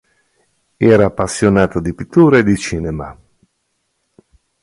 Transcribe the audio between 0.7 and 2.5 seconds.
Era appassionato di pittura e